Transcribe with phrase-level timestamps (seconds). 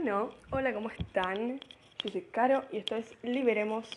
[0.00, 1.58] Bueno, hola, ¿cómo están?
[1.98, 3.90] Yo soy Caro y esto es Liberemos.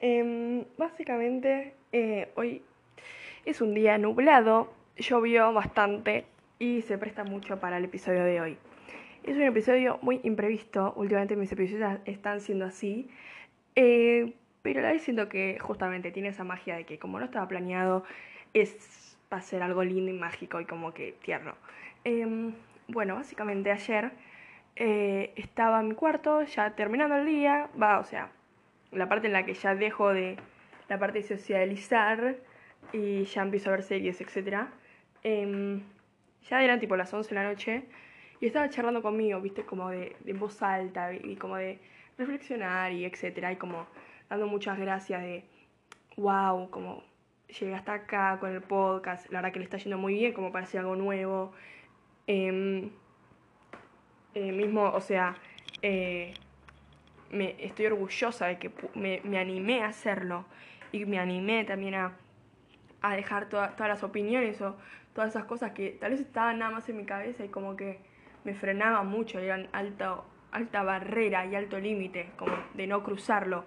[0.00, 2.62] Em, básicamente, eh, hoy
[3.44, 6.24] es un día nublado, llovió bastante
[6.58, 8.56] y se presta mucho para el episodio de hoy.
[9.22, 13.10] Es un episodio muy imprevisto, últimamente mis episodios están siendo así,
[13.76, 14.32] eh,
[14.62, 18.04] pero la vez siento que justamente tiene esa magia de que como no estaba planeado,
[18.54, 21.54] es, va a ser algo lindo y mágico y como que tierno.
[22.04, 22.54] Em,
[22.88, 24.10] bueno, básicamente ayer
[24.76, 28.30] eh, estaba en mi cuarto, ya terminando el día, va, o sea,
[28.90, 30.36] la parte en la que ya dejo de
[30.88, 32.36] la parte de socializar
[32.92, 34.66] y ya empiezo a ver series, etc.
[35.22, 35.82] Em,
[36.48, 37.84] ya eran tipo las 11 de la noche
[38.40, 41.78] y estaba charlando conmigo, viste, como de, de voz alta y como de
[42.18, 43.86] reflexionar y etcétera, y como
[44.28, 45.44] dando muchas gracias de,
[46.16, 47.02] wow, como
[47.60, 50.52] llegué hasta acá con el podcast, la verdad que le está yendo muy bien, como
[50.52, 51.52] parece algo nuevo.
[52.26, 52.90] Eh,
[54.34, 55.36] eh, mismo, o sea,
[55.82, 56.34] eh,
[57.30, 60.44] me, estoy orgullosa de que me, animé a hacerlo
[60.92, 62.12] y me animé también a,
[63.02, 64.76] a dejar todas las opiniones o
[65.14, 67.98] todas esas cosas que tal vez estaban nada más en mi cabeza y como que
[68.44, 73.64] me frenaban mucho, eran alto, alta barrera y alto límite, como de no cruzarlo.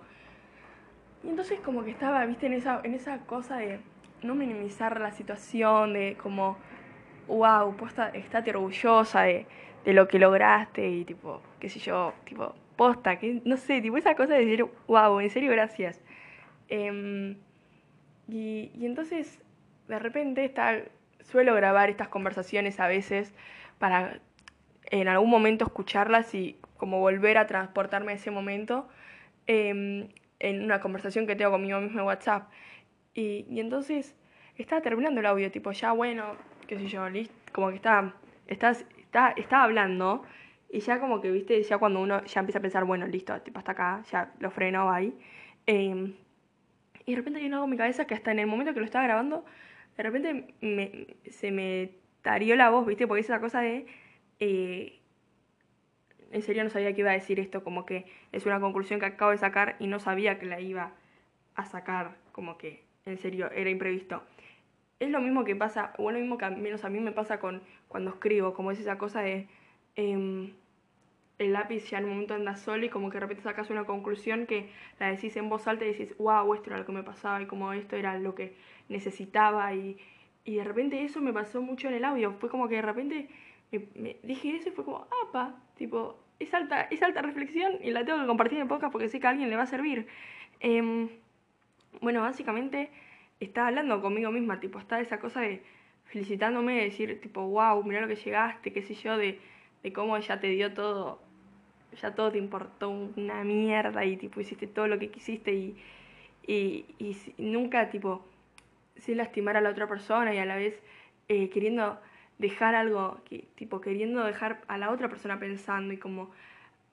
[1.24, 3.80] Y entonces como que estaba, viste, en esa, en esa cosa de
[4.24, 6.58] no minimizar la situación, de como,
[7.28, 9.46] wow, posta, estate orgullosa de,
[9.88, 13.96] de lo que lograste y tipo, qué sé yo, tipo, posta, que no sé, tipo
[13.96, 16.02] esa cosa de decir, wow, en serio, gracias.
[16.68, 17.38] Eh,
[18.28, 19.40] y, entonces,
[19.88, 20.82] de repente, está,
[21.22, 23.34] suelo grabar estas conversaciones a veces
[23.80, 24.20] para
[24.92, 28.90] en algún momento escucharlas y como volver a transportarme a ese momento
[29.48, 32.50] eh, en una conversación que tengo conmigo mismo en WhatsApp.
[33.14, 34.18] Y, y entonces
[34.58, 36.36] estaba terminando el audio, tipo, ya bueno,
[36.68, 38.14] qué sé yo, listo, como que está,
[38.48, 40.24] estás, está, estaba hablando
[40.70, 43.60] y ya como que, viste, ya cuando uno ya empieza a pensar, bueno, listo, tipo,
[43.60, 45.18] hasta acá, ya lo freno ahí.
[45.66, 46.14] Eh,
[47.06, 48.86] y de repente hay algo en mi cabeza que hasta en el momento que lo
[48.86, 49.46] estaba grabando,
[49.96, 51.92] de repente me, se me
[52.22, 53.86] tarió la voz, viste, porque es esa cosa de...
[54.40, 55.00] Eh,
[56.32, 59.06] en serio no sabía que iba a decir esto, como que es una conclusión que
[59.06, 60.92] acabo de sacar y no sabía que la iba
[61.56, 64.24] a sacar, como que en serio era imprevisto.
[65.00, 67.40] Es lo mismo que pasa, o lo mismo que al menos a mí me pasa
[67.40, 69.48] con cuando escribo, como es esa cosa de
[69.96, 70.54] eh,
[71.40, 73.86] el lápiz ya en un momento anda solo y como que de repente sacas una
[73.86, 77.04] conclusión que la decís en voz alta y decís, wow, esto era lo que me
[77.04, 78.56] pasaba y como esto era lo que
[78.90, 79.98] necesitaba y,
[80.46, 83.30] y de repente eso me pasó mucho en el audio, fue como que de repente
[83.72, 87.92] me, me dije eso y fue como, apa, tipo, es alta, es alta reflexión y
[87.92, 90.08] la tengo que compartir en podcast porque sé que a alguien le va a servir.
[90.60, 91.10] Eh,
[92.02, 92.90] bueno, básicamente
[93.40, 95.64] estaba hablando conmigo misma, tipo, está esa cosa de
[96.08, 99.40] felicitándome, de decir, tipo, wow, mira lo que llegaste, qué sé yo, de,
[99.84, 101.20] de cómo ella te dio todo,
[102.02, 105.78] ya todo te importó una mierda y, tipo, hiciste todo lo que quisiste y,
[106.46, 108.26] y, y nunca, tipo,
[108.98, 110.82] sin lastimar a la otra persona y a la vez
[111.28, 112.00] eh, queriendo
[112.38, 113.20] dejar algo,
[113.56, 116.32] tipo, queriendo dejar a la otra persona pensando y como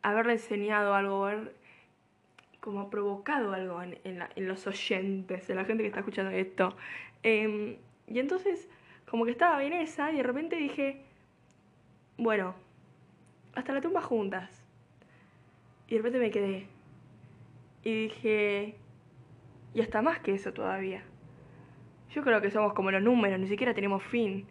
[0.03, 1.55] haberle enseñado algo, haber
[2.61, 6.31] como provocado algo en, en, la, en, los oyentes, en la gente que está escuchando
[6.31, 6.77] esto.
[7.23, 8.69] Eh, y entonces,
[9.09, 11.03] como que estaba bien esa, y de repente dije,
[12.17, 12.55] bueno,
[13.55, 14.65] hasta la tumba juntas.
[15.87, 16.67] Y de repente me quedé.
[17.83, 18.77] Y dije,
[19.75, 21.03] y hasta más que eso todavía.
[22.11, 24.47] Yo creo que somos como los números, ni siquiera tenemos fin.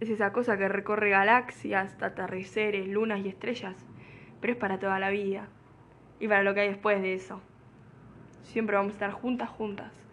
[0.00, 3.76] Es esa cosa que recorre galaxias, atardeceres, lunas y estrellas,
[4.40, 5.48] pero es para toda la vida
[6.20, 7.40] y para lo que hay después de eso.
[8.42, 10.03] Siempre vamos a estar juntas, juntas.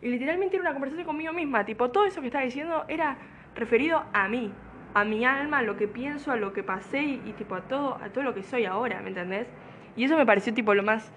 [0.00, 3.18] Y literalmente era una conversación conmigo misma, tipo, todo eso que estaba diciendo era
[3.54, 4.52] referido a mí,
[4.94, 7.98] a mi alma, a lo que pienso, a lo que pasé y, tipo a todo,
[8.02, 9.48] a todo lo que soy ahora, ¿me entendés?
[9.96, 11.12] Y eso me pareció tipo lo más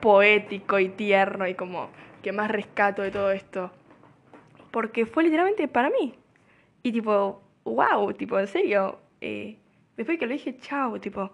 [0.00, 1.90] poético y tierno y como
[2.22, 3.70] que más rescato de todo esto.
[4.72, 6.14] Porque fue literalmente para mí.
[6.82, 8.98] Y tipo, wow, tipo, en serio.
[9.20, 9.56] Eh,
[9.96, 11.30] después que lo dije, chao, tipo,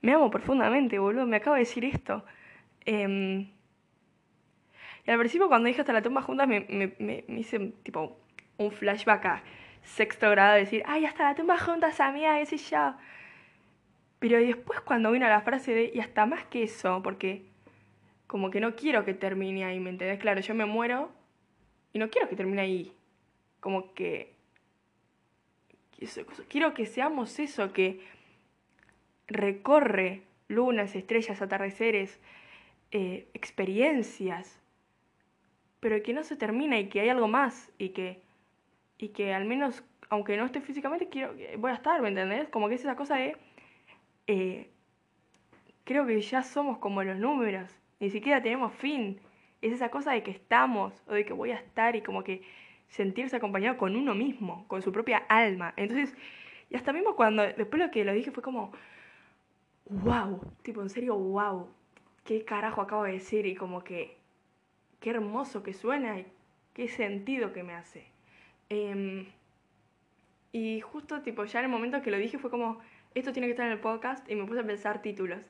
[0.00, 2.24] me amo profundamente, boludo, me acabo de decir esto.
[2.84, 3.46] Eh,
[5.06, 8.18] y al principio cuando dije hasta la tumba juntas me, me, me, hice tipo
[8.58, 9.42] un flashback a
[9.82, 12.94] sexto grado de decir, ay, hasta la tumba juntas, amiga, qué sé yo.
[14.20, 17.42] Pero después cuando vino la frase de, y hasta más que eso, porque
[18.28, 20.20] como que no quiero que termine ahí, ¿me entendés?
[20.20, 21.10] Claro, yo me muero
[21.92, 22.92] y no quiero que termine ahí.
[23.60, 24.32] Como que...
[26.48, 28.00] Quiero que seamos eso, que
[29.28, 32.20] recorre lunas, estrellas, atardeceres,
[32.90, 34.61] eh, experiencias,
[35.82, 38.22] pero que no se termina y que hay algo más y que,
[38.98, 42.48] y que al menos, aunque no esté físicamente, quiero, voy a estar, ¿me entendés?
[42.50, 43.36] Como que es esa cosa de
[44.28, 44.70] eh,
[45.82, 47.68] creo que ya somos como los números,
[47.98, 49.18] ni siquiera tenemos fin.
[49.60, 52.42] Es esa cosa de que estamos o de que voy a estar y como que
[52.88, 55.74] sentirse acompañado con uno mismo, con su propia alma.
[55.76, 56.14] Entonces,
[56.70, 58.70] y hasta mismo cuando, después lo que lo dije fue como,
[59.86, 61.68] wow, tipo, en serio, wow,
[62.22, 64.21] qué carajo acabo de decir y como que,
[65.02, 66.26] qué hermoso que suena y
[66.72, 68.06] qué sentido que me hace.
[68.70, 69.26] Em,
[70.52, 72.80] y justo, tipo, ya en el momento que lo dije fue como,
[73.14, 75.40] esto tiene que estar en el podcast y me puse a pensar títulos.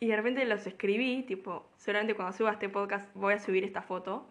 [0.00, 3.82] Y de repente los escribí, tipo, seguramente cuando suba este podcast voy a subir esta
[3.82, 4.28] foto,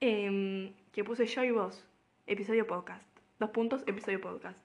[0.00, 1.86] em, que puse yo y vos,
[2.26, 3.04] episodio podcast.
[3.40, 4.58] Dos puntos, episodio podcast.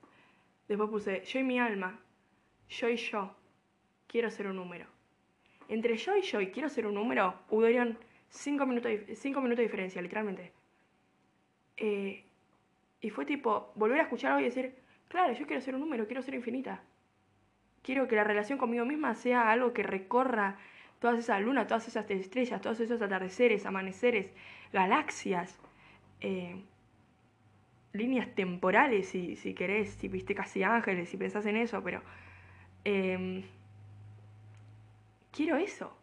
[0.67, 1.99] Después puse yo y mi alma,
[2.69, 3.35] yo y yo,
[4.07, 4.85] quiero ser un número.
[5.69, 7.97] Entre yo y yo y quiero ser un número, hubieron
[8.37, 10.51] cinco minutos, cinco minutos de diferencia, literalmente.
[11.77, 12.23] Eh,
[13.01, 14.75] y fue tipo, volver a escucharlo y decir,
[15.07, 16.81] claro, yo quiero ser un número, quiero ser infinita.
[17.83, 20.57] Quiero que la relación conmigo misma sea algo que recorra
[20.99, 24.31] todas esas lunas, todas esas estrellas, todos esos atardeceres, amaneceres,
[24.73, 25.59] galaxias,
[26.21, 26.61] eh,
[27.93, 32.01] líneas temporales, si, si querés, si viste casi ángeles, si pensás en eso, pero
[32.83, 33.43] em,
[35.31, 35.95] quiero eso.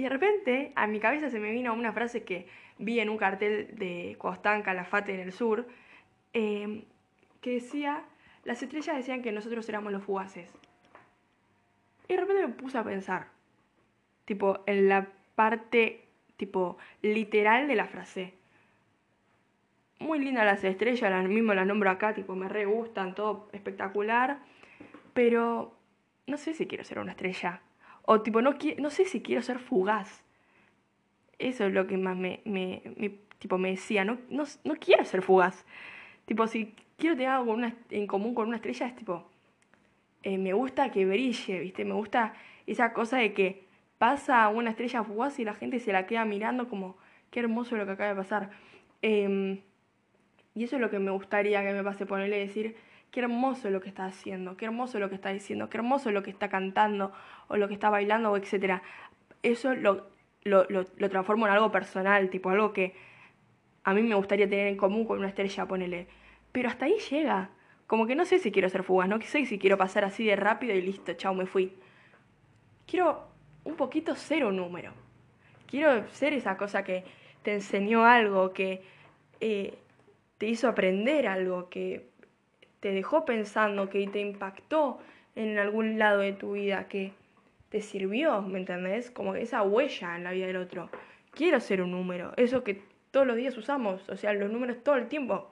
[0.00, 2.46] Y de repente a mi cabeza se me vino una frase que
[2.78, 5.68] vi en un cartel de Costán Calafate en el sur,
[6.32, 6.84] em,
[7.42, 8.04] que decía,
[8.44, 10.50] las estrellas decían que nosotros éramos los fugaces.
[12.08, 13.28] Y de repente me puse a pensar,
[14.24, 16.06] tipo, en la parte,
[16.38, 18.32] tipo, literal de la frase.
[19.98, 24.38] Muy lindas las estrellas, las mismo las nombro acá, tipo, me re gustan, todo espectacular,
[25.12, 25.76] pero
[26.26, 27.60] no sé si quiero ser una estrella.
[28.12, 30.24] O tipo, no, no sé si quiero ser fugaz.
[31.38, 32.82] Eso es lo que más me, me,
[33.38, 35.64] tipo, me decía, no, no, no, quiero ser fugaz.
[36.24, 37.56] Tipo, si quiero tener algo
[37.88, 39.30] en común con una estrella, es tipo,
[40.24, 41.84] eh, me gusta que brille, ¿viste?
[41.84, 42.34] Me gusta
[42.66, 43.62] esa cosa de que
[43.98, 46.96] pasa una estrella fugaz y la gente se la queda mirando como,
[47.30, 48.50] qué hermoso lo que acaba de pasar.
[49.02, 49.60] Em,
[50.56, 52.74] y eso es lo que me gustaría que me pase, ponerle decir,
[53.10, 56.22] qué hermoso lo que está haciendo, qué hermoso lo que está diciendo, qué hermoso lo
[56.22, 57.12] que está cantando
[57.48, 58.82] o lo que está bailando, etc.
[59.42, 60.08] Eso lo,
[60.44, 62.94] lo, lo, lo transformo en algo personal, tipo algo que
[63.84, 66.06] a mí me gustaría tener en común con una estrella, ponele.
[66.52, 67.50] Pero hasta ahí llega.
[67.86, 70.36] Como que no sé si quiero ser fugaz, no sé si quiero pasar así de
[70.36, 71.72] rápido y listo, chao, me fui.
[72.86, 73.26] Quiero
[73.64, 74.92] un poquito ser un número.
[75.66, 77.04] Quiero ser esa cosa que
[77.42, 78.82] te enseñó algo, que
[79.40, 79.78] eh,
[80.38, 82.09] te hizo aprender algo, que
[82.80, 84.98] te dejó pensando, que te impactó
[85.36, 87.12] en algún lado de tu vida, que
[87.68, 89.10] te sirvió, ¿me entendés?
[89.10, 90.90] Como esa huella en la vida del otro.
[91.32, 94.96] Quiero ser un número, eso que todos los días usamos, o sea, los números todo
[94.96, 95.50] el tiempo.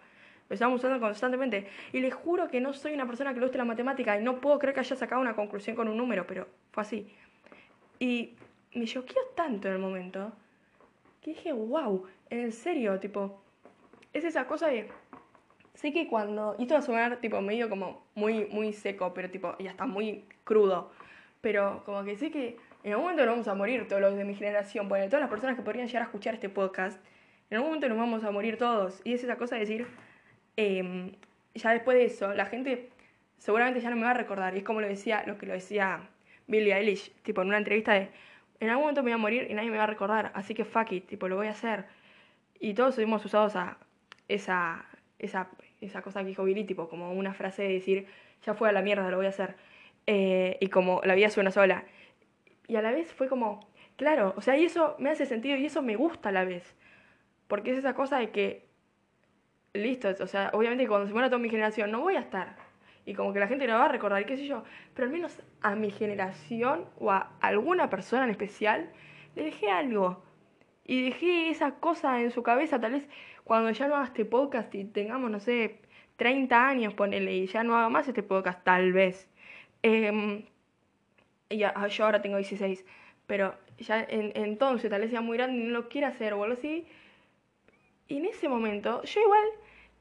[0.50, 1.68] Estamos usando constantemente.
[1.92, 4.40] Y les juro que no soy una persona que le guste la matemática y no
[4.40, 7.12] puedo creer que haya sacado una conclusión con un número, pero fue así.
[7.98, 8.34] Y
[8.74, 10.32] me choqueó tanto en el momento
[11.20, 13.42] que dije, wow, en serio, tipo,
[14.12, 14.88] es esa cosa de...
[15.78, 16.56] Sé que cuando...
[16.58, 19.86] Y esto va a sonar tipo medio como muy, muy seco, pero tipo, ya está
[19.86, 20.90] muy crudo.
[21.40, 24.24] Pero como que sé que en algún momento nos vamos a morir todos los de
[24.24, 26.98] mi generación, porque todas las personas que podrían llegar a escuchar este podcast,
[27.50, 29.00] en algún momento nos vamos a morir todos.
[29.04, 29.86] Y es esa cosa de decir,
[30.60, 31.12] Em,
[31.54, 32.90] ya después de eso, la gente
[33.36, 34.54] seguramente ya no me va a recordar.
[34.56, 36.00] Y es como lo decía, lo que lo decía
[36.48, 38.10] Billie Eilish, tipo en una entrevista de,
[38.58, 40.64] en algún momento me voy a morir y nadie me va a recordar, así que
[40.64, 41.86] fuck it, tipo lo voy a hacer.
[42.58, 43.78] Y todos hemos usado esa,
[44.26, 44.84] esa,
[45.20, 45.48] esa,
[45.80, 48.06] esa cosa que dijo Billie, tipo como una frase de decir,
[48.44, 49.56] ya fue a la mierda, lo voy a hacer.
[50.06, 51.84] Eh, y como la vida es una sola.
[52.66, 53.60] Y a la vez fue como,
[53.96, 56.76] claro, o sea, y eso me hace sentido y eso me gusta a la vez.
[57.46, 58.68] Porque es esa cosa de que
[59.72, 62.56] listo, o sea, obviamente cuando se muera toda mi generación no voy a estar.
[63.04, 64.64] Y como que la gente no va a recordar, qué sé yo.
[64.94, 68.90] Pero al menos a mi generación o a alguna persona en especial
[69.34, 70.22] le dejé algo.
[70.84, 73.08] Y dejé esa cosa en su cabeza, tal vez
[73.48, 75.80] cuando ya no haga este podcast y tengamos, no sé,
[76.16, 79.26] 30 años, ponele, y ya no haga más este podcast, tal vez.
[79.82, 80.44] Eh,
[81.48, 82.84] y ya, yo ahora tengo 16,
[83.26, 86.42] pero ya en, entonces tal vez sea muy grande y no lo quiera hacer o
[86.44, 86.86] algo así.
[88.06, 89.44] Y en ese momento, yo igual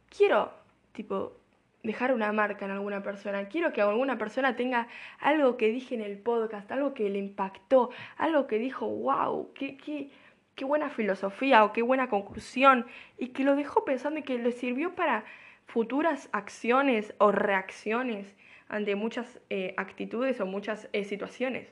[0.09, 0.51] quiero,
[0.91, 1.37] tipo,
[1.83, 3.47] dejar una marca en alguna persona.
[3.47, 4.89] Quiero que alguna persona tenga
[5.19, 9.77] algo que dije en el podcast, algo que le impactó, algo que dijo, wow, qué,
[9.77, 10.09] qué,
[10.57, 12.85] qué buena filosofía o qué buena conclusión.
[13.17, 15.23] Y que lo dejó pensando y que le sirvió para
[15.67, 18.35] futuras acciones o reacciones
[18.67, 21.71] ante muchas eh, actitudes o muchas eh, situaciones.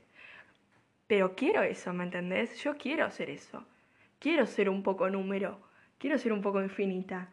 [1.07, 2.63] Pero quiero eso, ¿me entendés?
[2.63, 3.65] Yo quiero ser eso.
[4.19, 5.59] Quiero ser un poco número.
[5.97, 7.29] Quiero ser un poco infinita.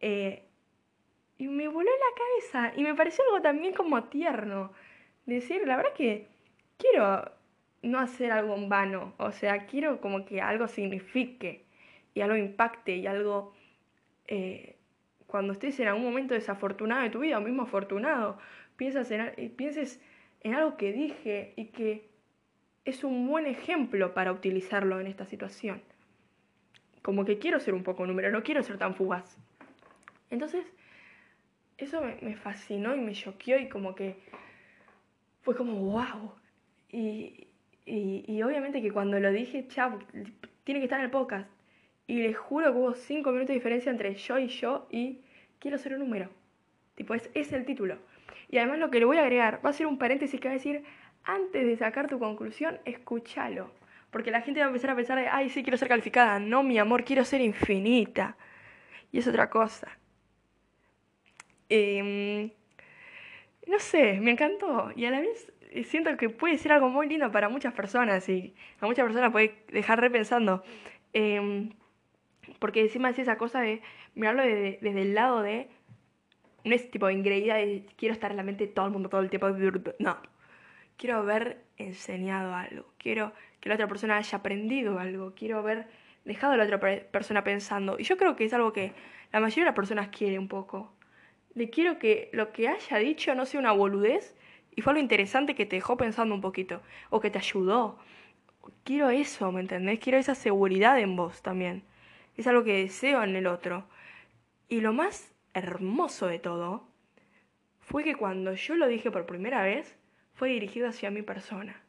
[0.00, 0.44] Eh,
[1.38, 4.72] y me voló la cabeza y me pareció algo también como tierno.
[5.26, 6.28] decir, la verdad que
[6.78, 7.33] quiero
[7.84, 11.64] no hacer algo en vano, o sea, quiero como que algo signifique
[12.14, 13.54] y algo impacte y algo...
[14.26, 14.76] Eh,
[15.26, 18.38] cuando estés en algún momento desafortunado de tu vida o mismo afortunado,
[18.76, 20.00] piensas en, pienses
[20.42, 22.08] en algo que dije y que
[22.84, 25.82] es un buen ejemplo para utilizarlo en esta situación.
[27.02, 29.36] Como que quiero ser un poco número, no quiero ser tan fugaz.
[30.30, 30.64] Entonces,
[31.78, 34.16] eso me, fascinó y me choqueó y como que
[35.42, 36.32] fue como wow.
[37.86, 39.98] Y, obviamente que cuando lo dije, chao,
[40.64, 41.48] tiene que estar en el podcast.
[42.06, 45.20] Y les juro que hubo cinco minutos de diferencia entre yo y yo y
[45.58, 46.30] quiero ser un número.
[46.94, 47.98] Tipo, es, es el título.
[48.50, 50.52] Y además lo que le voy a agregar va a ser un paréntesis que va
[50.52, 50.84] a decir,
[51.24, 53.70] antes de sacar tu conclusión, escúchalo.
[54.10, 56.38] Porque la gente va a empezar a pensar, ay, sí, quiero ser calificada.
[56.38, 58.36] No, mi amor, quiero ser infinita.
[59.10, 59.98] Y es otra cosa.
[61.68, 62.50] Em,
[63.66, 64.92] no sé, me encantó.
[64.94, 65.52] Y a la vez
[65.82, 68.28] siento que puede ser algo muy lindo para muchas personas.
[68.28, 70.62] Y a muchas personas puede dejar repensando.
[71.12, 71.70] Eh,
[72.58, 73.82] porque encima es esa cosa de
[74.14, 75.68] mirarlo desde, desde el lado de.
[76.64, 79.20] No es tipo ingreída de quiero estar en la mente de todo el mundo todo
[79.20, 79.48] el tiempo.
[79.98, 80.16] No.
[80.96, 82.86] Quiero haber enseñado algo.
[82.98, 85.34] Quiero que la otra persona haya aprendido algo.
[85.34, 85.88] Quiero haber
[86.24, 86.78] dejado a la otra
[87.10, 87.96] persona pensando.
[87.98, 88.92] Y yo creo que es algo que
[89.32, 90.92] la mayoría de las personas quiere un poco.
[91.54, 94.34] Le quiero que lo que haya dicho no sea una boludez
[94.76, 96.82] y fue algo interesante que te dejó pensando un poquito.
[97.10, 97.98] O que te ayudó.
[98.84, 99.98] Quiero eso, ¿me entendés?
[100.00, 101.84] Quiero esa seguridad en vos también
[102.36, 103.84] es algo que deseo en el otro.
[104.68, 106.86] Y lo más hermoso de todo
[107.80, 109.96] fue que cuando yo lo dije por primera vez,
[110.34, 111.80] fue dirigido hacia mi persona.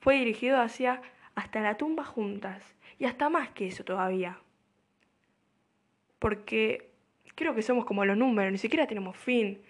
[0.00, 1.00] Fue dirigido hacia
[1.34, 2.62] hasta la tumba juntas.
[2.98, 4.38] Y hasta más que eso todavía.
[6.18, 6.90] Porque
[7.36, 9.62] creo que somos como los números, ni siquiera tenemos fin.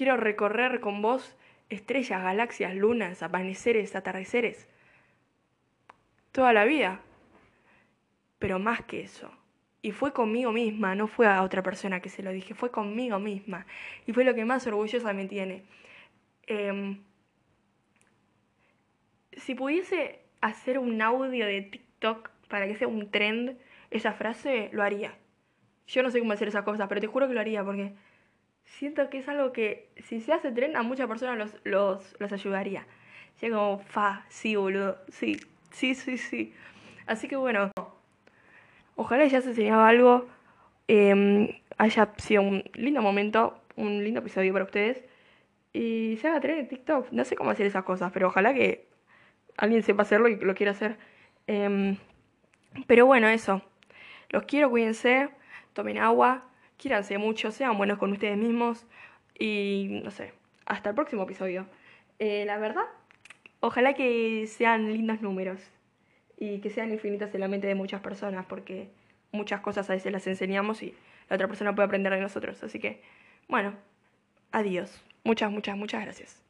[0.00, 1.36] Quiero recorrer con vos
[1.68, 4.66] estrellas, galaxias, lunas, amaneceres, atardeceres.
[6.32, 7.02] Toda la vida
[8.38, 9.30] pero más que eso.
[9.82, 13.18] Y fue conmigo misma, no fue a otra persona que se lo dije, fue conmigo
[13.18, 13.66] misma.
[14.06, 15.64] Y fue lo que más orgullosa me tiene.
[16.46, 17.02] Em,
[19.32, 23.58] si pudiese hacer un audio de TikTok para que sea un trend,
[23.90, 25.12] esa frase lo haría.
[25.86, 27.92] Yo no sé cómo hacer esas cosas, pero te juro que lo haría porque
[28.78, 32.32] siento que es algo que si se hace trend a muchas personas los, los, los
[32.32, 32.86] ayudaría.
[33.36, 36.54] Sería como, fa, sí, boludo, sí, sí, sí, sí.
[37.06, 37.70] Así que bueno.
[38.96, 40.28] Ojalá ya se enseñado algo,
[40.86, 41.48] em,
[41.78, 45.02] haya sido un lindo momento, un lindo episodio para ustedes.
[45.72, 47.10] Y se haga tener en TikTok.
[47.12, 48.88] No sé cómo hacer esas cosas, pero ojalá que
[49.56, 50.98] alguien sepa hacerlo y lo quiera hacer.
[51.46, 51.96] Em,
[52.86, 53.62] pero bueno, eso.
[54.30, 55.30] Los quiero, cuídense,
[55.72, 56.49] tomen agua,
[56.80, 58.86] quíranse mucho, sean buenos con ustedes mismos.
[59.38, 60.32] Y no sé,
[60.66, 61.66] hasta el próximo episodio.
[62.18, 62.84] Eh, la verdad,
[63.60, 65.60] ojalá que sean lindos números
[66.36, 68.88] y que sean infinitas en la mente de muchas personas, porque
[69.30, 70.94] muchas cosas a veces las enseñamos y
[71.28, 72.62] la otra persona puede aprender de nosotros.
[72.64, 73.02] Así que,
[73.46, 73.74] bueno,
[74.50, 75.02] adiós.
[75.22, 76.49] Muchas, muchas, muchas gracias.